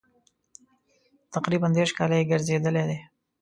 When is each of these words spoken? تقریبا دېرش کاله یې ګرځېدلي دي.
تقریبا 1.33 1.67
دېرش 1.77 1.91
کاله 1.97 2.15
یې 2.19 2.29
ګرځېدلي 2.31 2.83
دي. 2.89 2.99